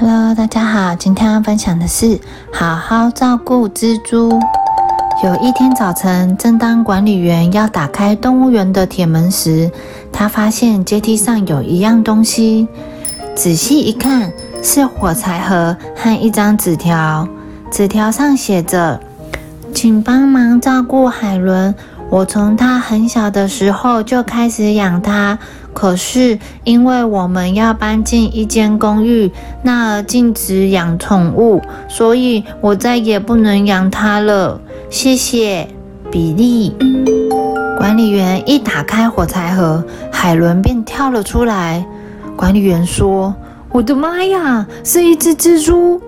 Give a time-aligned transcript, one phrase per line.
[0.00, 2.20] Hello，大家好，今天要分享的是
[2.52, 4.38] 好好照顾蜘蛛。
[5.24, 9.68] 有一天早晨，正当管理员要打开动物园的铁门时，
[10.12, 12.68] 他发现阶梯上有一样东西。
[13.34, 14.32] 仔细一看，
[14.62, 17.26] 是火柴盒和一张纸条。
[17.68, 19.00] 纸条上写着
[19.74, 21.74] ：“请帮忙照顾海伦。
[22.10, 25.38] 我从它很小的时候就开始养它。”
[25.74, 29.30] 可是，因为我们要搬进一间公寓，
[29.62, 34.60] 那儿禁止养宠物，所以我再也不能养它了。
[34.90, 35.68] 谢谢，
[36.10, 36.74] 比利。
[37.78, 41.86] 管理员一打开火柴盒，海伦便跳了出来。
[42.34, 43.32] 管理员说
[43.70, 46.00] ：“我的妈呀，是一只蜘蛛！”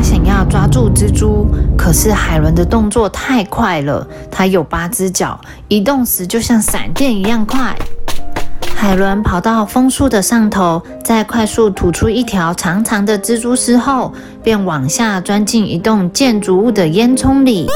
[0.00, 1.46] 他想要抓住蜘蛛，
[1.76, 7.76] 可是海伦的动作太快了，它有八只脚，移动时就像闪电一样快。
[8.74, 14.10] 海伦跑到枫树的上头，在快速吐出一条长长的蜘蛛丝后，
[14.42, 17.68] 便往下钻进一栋建筑物的烟囱里。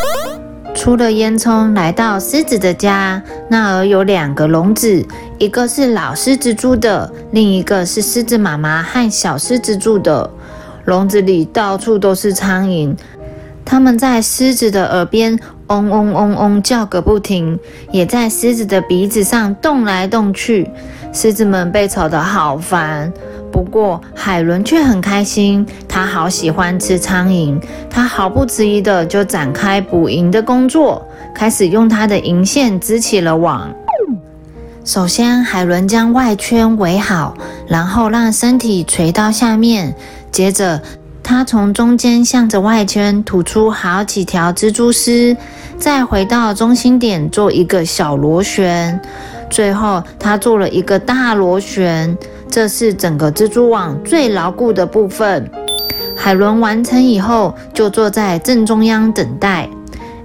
[0.75, 5.07] 出了烟囱，来到狮子的家，那儿有两个笼子，
[5.39, 10.31] 一个是老狮子住的，另一个是狮子妈妈和小狮子住的。
[10.85, 12.95] 笼子里到处都是苍蝇。
[13.65, 17.59] 它们在狮子的耳边嗡嗡嗡嗡叫个不停，
[17.91, 20.71] 也在狮子的鼻子上动来动去。
[21.13, 23.11] 狮子们被吵得好烦，
[23.51, 27.59] 不过海伦却很开心，她好喜欢吃苍蝇。
[27.89, 31.03] 她毫不迟疑的就展开捕蝇的工作，
[31.35, 33.73] 开始用他的银线织起了网。
[34.85, 37.35] 首先，海伦将外圈围好，
[37.67, 39.95] 然后让身体垂到下面，
[40.35, 40.83] 接着。
[41.23, 45.35] 他从中间向着外圈吐出好几条蜘蛛丝，
[45.79, 49.01] 再回到中心点做一个小螺旋，
[49.49, 52.15] 最后他做了一个大螺旋。
[52.51, 55.51] 这是整个蜘蛛网最牢固的部分。
[56.15, 59.67] 海伦完成以后，就坐在正中央等待。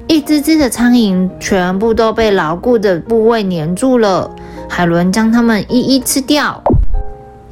[0.07, 4.29] 一只只的苍蝇全部都被牢固的部位粘住了。
[4.67, 6.61] 海伦将它们一一吃掉。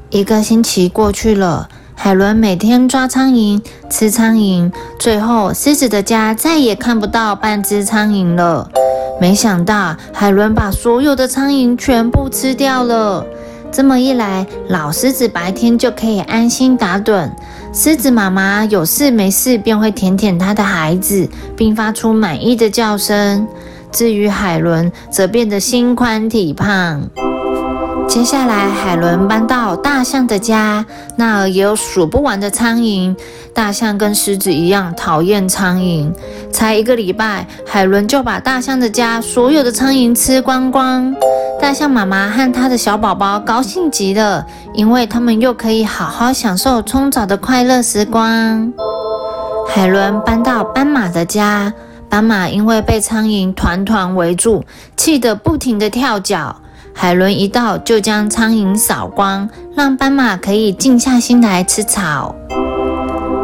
[0.09, 1.69] 一个星期过去了。
[2.07, 8.71] 海伦每天抓苍蝇、吃苍蝇，最后狮子的家再也看不到半只苍蝇了。
[9.19, 13.25] 没想到海伦把所有的苍蝇全部吃掉了。
[13.73, 17.29] 这么一来，老狮子白天就可以安心打盹，
[17.73, 23.45] 狮子妈妈有事没事便会舔舔它的孩子，并发出满意的叫声。
[23.91, 27.09] 至于海伦，则变得心宽体胖。
[28.07, 30.83] 接下来，海伦搬到大象的家，
[31.17, 33.15] 那儿也有数不完的苍蝇。
[33.53, 36.11] 大象跟狮子一样讨厌苍蝇。
[36.51, 41.13] 才一个礼拜，海伦就把大象的家所有的苍蝇吃光光。
[41.59, 48.71] 大象妈妈和它的小宝宝高兴极了，因为他们又可以好好享受冲澡的快乐时光。
[49.67, 51.71] 海伦搬到斑马的家，
[52.09, 54.63] 斑马因为被苍蝇团团围住，
[54.95, 56.55] 气得不停地跳脚。
[56.99, 62.33] 海伦一到，就将苍蝇扫光，让斑马可以静下心来吃草。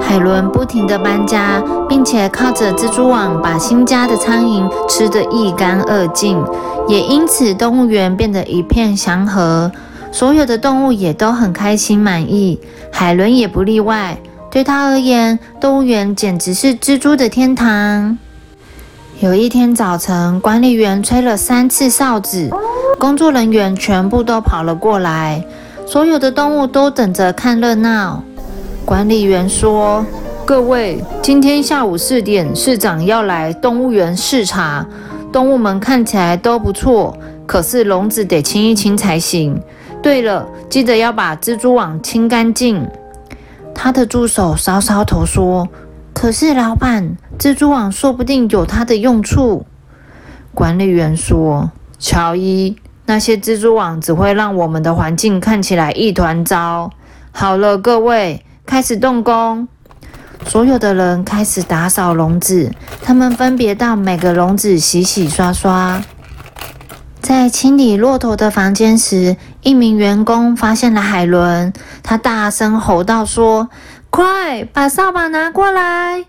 [0.02, 6.44] 海伦不停地搬家，并且靠着蜘蛛网把新家的苍蝇吃得一干二净，
[6.88, 9.72] 也因此动物园变得一片祥和，
[10.12, 12.59] 所有的动物也都很开心满意，
[12.91, 14.18] 海伦也不例外。
[14.50, 18.18] 对他而言，动物园简直是蜘蛛的天堂。
[19.20, 22.50] 有一天早晨，管理员吹了三次哨子。
[22.98, 25.44] 工作人员全部都跑了过来，
[25.86, 28.24] 所有的动物都等着看热闹。
[28.86, 30.06] 管理员说
[30.46, 34.86] ：“各位，今天下午四点，市长要来动物园视察。
[35.32, 39.59] 动物们看起来都不错，可是笼子得清一清才行。
[40.02, 42.88] 对了，记得要把蜘蛛网清干净。”
[43.76, 45.68] 他的助手搔搔头说
[46.14, 49.66] ：“可是老板，蜘蛛网说不定有它的用处。”
[50.53, 56.90] 管理员说：“乔伊。”那些蜘蛛网只会让我们的环境看起来一团糟。
[57.31, 59.68] 好了，各位，开始动工。
[60.46, 62.72] 所有的人开始打扫笼子，
[63.02, 66.02] 他们分别到每个笼子洗洗刷刷。
[67.22, 71.72] 在清理骆驼的房间时，一名员工发现了海伦，
[72.03, 73.70] 他大声吼道：“说，
[74.09, 76.26] 快把扫把拿过来！”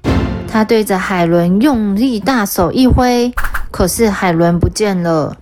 [0.47, 3.35] 他对着海伦用力大手一挥，
[3.73, 5.37] 可是海伦不见了。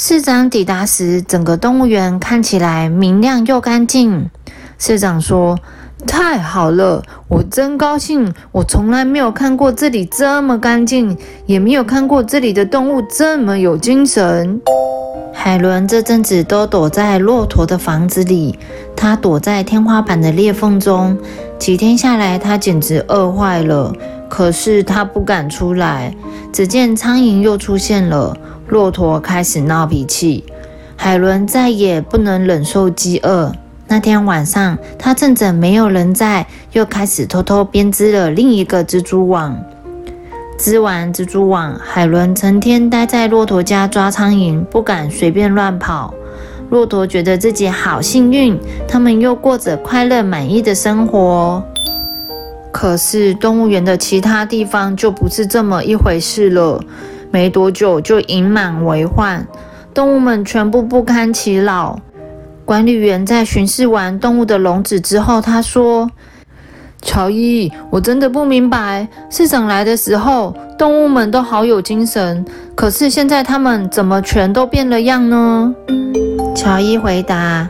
[0.00, 4.30] 市长抵达时，整个动物园看起来明亮又干净。
[4.78, 5.58] 市长说
[6.06, 8.32] ：“太好了，我真高兴！
[8.52, 14.60] 我从来没有看过这里这么干净，也没有看过这里的动物这么有精神。”
[15.34, 18.56] 海伦这阵子都躲在骆驼的房子里，
[18.94, 21.18] 他躲在天花板的裂缝中，
[21.58, 23.92] 几天下来，他简直饿坏了。
[24.28, 26.14] 可是他不敢出来。
[26.52, 28.36] 只见苍蝇又出现了，
[28.68, 30.44] 骆驼开始闹脾气，
[30.94, 33.50] 海伦再也不能忍受饥饿。
[33.86, 39.58] 那天晚上，他趁着没有人在，又开始偷偷编织了另一个蜘蛛网。
[40.58, 46.12] 织完蜘蛛网，海伦成天待在骆驼家抓苍蝇，不敢随便乱跑。
[46.68, 51.62] 骆驼觉得自己好幸运，他们又过着快乐满意的生活。
[52.70, 56.78] 可是动物园的其他地方就不是这么一回事了。
[57.30, 59.46] 没多久就隐满为患，
[59.92, 61.98] 动物们全部不堪其扰。
[62.64, 66.10] 管理员在巡视完动物的笼子之后，他说
[67.00, 72.44] ：“乔伊，我真的不明白，市长来的时候动物们都好有精神，
[72.74, 75.74] 可是现在它们怎么全都变了样呢？”
[76.54, 77.68] 乔伊回答。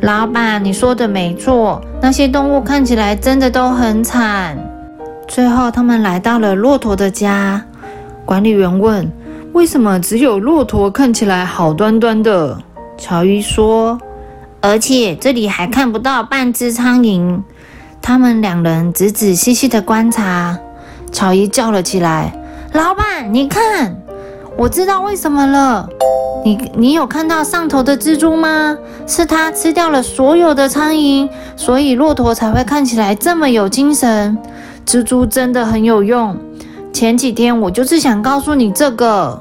[0.00, 4.58] 老板，你说的没错，那些动物看起来真的都很惨。
[5.26, 7.64] 最后，他们来到了骆驼的家。
[8.26, 9.10] 管理员问
[9.54, 12.58] ：“为什么只有骆驼看起来好端端的？”
[12.98, 13.96] 乔伊说
[14.60, 17.40] ：“而且这里还看不到半只苍蝇。”
[18.02, 20.58] 他们两人仔仔细细的观察。
[21.12, 22.36] 乔伊叫了起来
[22.74, 23.96] ：“老板，你看，
[24.56, 25.88] 我知道为什么了。”
[26.44, 28.76] 你你有看到上头的蜘蛛吗？
[29.06, 34.36] 是它吃掉了所有的苍蝇，所以骆驼才会看起来这么有精神。
[34.84, 36.36] 蜘蛛真的很有用。
[36.96, 39.38] 前几天我就是想告诉你这个。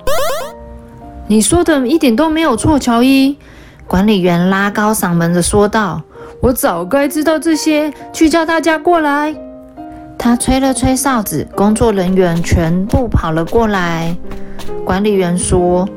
[1.26, 3.38] 你说的一点都没有错，乔伊。
[3.88, 6.02] 管理员拉高嗓门的说道
[6.44, 9.34] ：“我早该知道这些，去叫大家过来。”
[10.20, 14.14] 他吹了吹哨子，工作人员全部跑了过来。
[14.84, 15.88] 管理员说。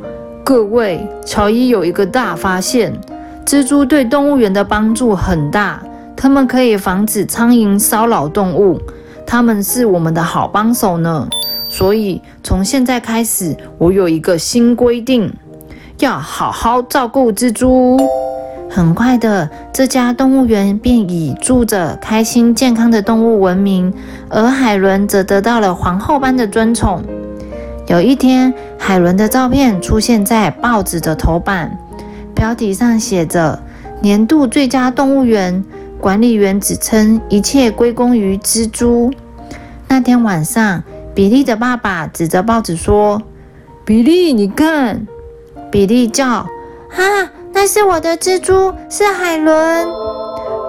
[0.45, 2.97] 各位，乔伊有一个大发现：
[3.45, 5.83] 蜘蛛对动物园的帮助很大，
[6.15, 8.81] 它们可以防止苍蝇骚扰动物，
[9.27, 11.29] 它们是我们的好帮手呢。
[11.69, 15.33] 所以从现在开始，我有一个新规定，
[15.99, 17.99] 要好好照顾蜘蛛。
[18.71, 23.93] 很快的，这家动物园便以住着开心健康的动物闻名，
[24.29, 27.03] 而海伦则得到了皇后般的尊宠。
[27.87, 31.79] 有一天，海伦的照片出现在报纸的头版，
[32.35, 33.59] 标题上写着
[34.03, 35.65] “年度最佳动物园”。
[36.01, 39.11] 管理员指称一切归功于蜘蛛。
[39.89, 40.81] 那天晚上，
[41.19, 43.21] 比利的爸爸指着报纸说
[43.85, 45.05] ：“比利，你看！”
[45.69, 46.29] 比利叫
[46.95, 47.03] ：“啊，
[47.53, 49.89] 那是我的蜘蛛，是海伦。”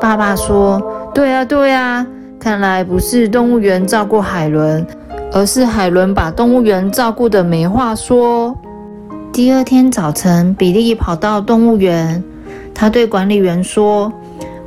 [0.01, 0.81] 爸爸说
[1.13, 2.04] ：“对啊，对啊，
[2.40, 4.84] 看来不是动物园照顾海伦。”
[5.31, 8.57] 而是海伦把动物园照顾的没话说。
[9.31, 12.24] 第二天早晨，比利跑到动物园，
[12.74, 14.12] 他对管理员说：“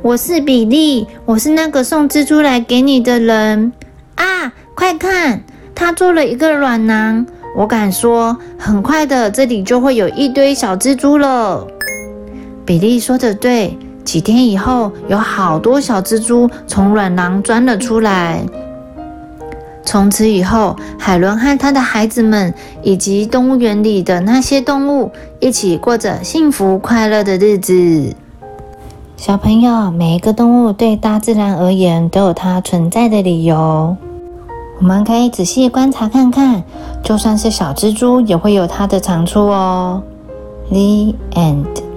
[0.01, 3.73] 我是比利，我是那个送蜘蛛来给你的人
[4.15, 4.53] 啊！
[4.75, 5.43] 快看，
[5.75, 7.25] 他做了一个卵囊。
[7.55, 11.67] 我敢说，很快的，这里就会有一堆小蜘蛛了。”
[12.65, 18.43] 比利说的对，几天以后，有好多小蜘蛛从卵囊钻了出来。
[19.85, 28.15] 从此以后，海伦和他的孩子们以及动物园里的那些动物一起过着幸福快乐的日子。
[29.17, 33.95] 小朋友，每一个动物对大自然而言都有它存在的理由。
[34.83, 36.61] 我们可以仔细观察看看，
[37.01, 40.03] 就算是小蜘蛛也会有它的长处哦。
[40.67, 41.92] The end.